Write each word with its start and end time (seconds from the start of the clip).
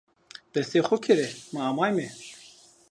Dest 0.53 0.73
xo 0.87 0.97
kêre, 1.05 1.29
ma 1.53 1.61
amayme. 1.69 2.07